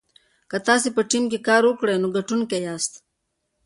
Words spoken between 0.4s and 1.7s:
که تاسي په ټیم کې کار